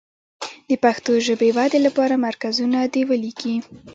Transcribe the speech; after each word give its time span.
د 0.69 0.71
پښتو 0.83 1.11
ژبې 1.27 1.49
ودې 1.57 1.79
لپاره 1.87 2.21
مرکزونه 2.27 2.77
دې 2.93 3.03
ولیکي. 3.09 3.55